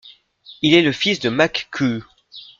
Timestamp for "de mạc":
1.19-1.67